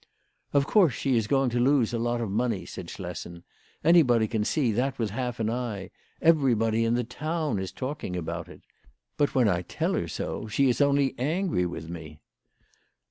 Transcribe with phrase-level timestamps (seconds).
[0.53, 3.43] "Of course she is going to lose a lot of money/' said Schlessen."
[3.83, 5.91] Anybody can see that with half an eye.
[6.23, 8.63] Everybody in the town is talking about it.
[9.15, 12.19] But when I tell her so, she is only angry with me."